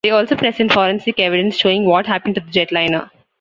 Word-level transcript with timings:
They 0.03 0.09
also 0.09 0.35
present 0.35 0.73
forensic 0.73 1.19
evidence 1.19 1.55
showing 1.55 1.85
what 1.85 2.07
happened 2.07 2.33
to 2.33 2.41
the 2.41 2.49
jetliner. 2.49 3.11